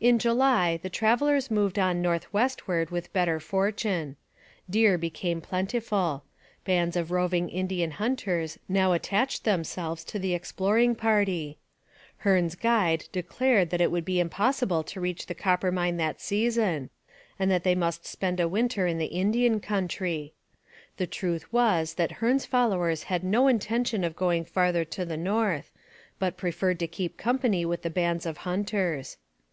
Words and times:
In 0.00 0.18
July 0.18 0.80
the 0.82 0.90
travellers 0.90 1.50
moved 1.50 1.78
on 1.78 2.02
north 2.02 2.30
westward 2.34 2.90
with 2.90 3.12
better 3.14 3.38
fortune. 3.40 4.16
Deer 4.68 4.98
became 4.98 5.40
plentiful. 5.40 6.24
Bands 6.64 6.94
of 6.96 7.10
roving 7.12 7.48
Indian 7.48 7.92
hunters 7.92 8.58
now 8.68 8.92
attached 8.92 9.44
themselves 9.44 10.04
to 10.04 10.18
the 10.18 10.34
exploring 10.34 10.94
party. 10.96 11.56
Hearne's 12.18 12.56
guide 12.56 13.04
declared 13.12 13.70
that 13.70 13.80
it 13.80 13.92
would 13.92 14.04
be 14.04 14.18
impossible 14.18 14.82
to 14.82 15.00
reach 15.00 15.24
the 15.24 15.34
Coppermine 15.36 15.96
that 15.98 16.20
season, 16.20 16.90
and 17.38 17.48
that 17.50 17.62
they 17.64 17.76
must 17.76 18.04
spend 18.04 18.40
a 18.40 18.48
winter 18.48 18.88
in 18.88 18.98
the 18.98 19.06
Indian 19.06 19.60
country. 19.60 20.34
The 20.96 21.06
truth 21.06 21.50
was 21.52 21.94
that 21.94 22.12
Hearne's 22.18 22.44
followers 22.44 23.04
had 23.04 23.24
no 23.24 23.46
intention 23.46 24.02
of 24.02 24.16
going 24.16 24.44
farther 24.44 24.84
to 24.86 25.04
the 25.06 25.16
north, 25.16 25.70
but 26.18 26.36
preferred 26.36 26.80
to 26.80 26.88
keep 26.88 27.16
company 27.16 27.64
with 27.64 27.82
the 27.82 27.88
bands 27.90 28.26
of 28.26 28.38
hunters. 28.38 29.16